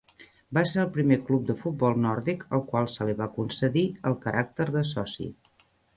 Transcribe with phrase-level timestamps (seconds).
[0.57, 4.19] Va ser el primer club de futbol nòrdic al qual se li va concedir el
[4.25, 5.29] caràcter de soci.